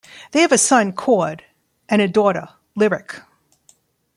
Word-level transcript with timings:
They 0.31 0.39
have 0.41 0.51
a 0.51 0.57
son, 0.57 0.93
Chord, 0.93 1.43
and 1.87 2.01
a 2.01 2.07
daughter, 2.07 2.47
Lyric. 2.75 3.21